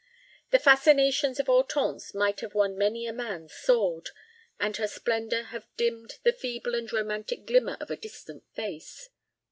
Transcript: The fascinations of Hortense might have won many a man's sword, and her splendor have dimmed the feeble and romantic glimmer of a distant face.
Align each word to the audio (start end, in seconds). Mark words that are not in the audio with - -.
The 0.49 0.57
fascinations 0.57 1.39
of 1.39 1.45
Hortense 1.45 2.15
might 2.15 2.39
have 2.39 2.55
won 2.55 2.75
many 2.75 3.05
a 3.05 3.13
man's 3.13 3.53
sword, 3.53 4.09
and 4.59 4.75
her 4.77 4.87
splendor 4.87 5.43
have 5.43 5.67
dimmed 5.77 6.15
the 6.23 6.33
feeble 6.33 6.73
and 6.73 6.91
romantic 6.91 7.45
glimmer 7.45 7.77
of 7.79 7.91
a 7.91 7.97
distant 7.97 8.43
face. 8.55 9.09